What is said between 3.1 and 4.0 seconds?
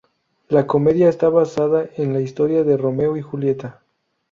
y Julieta".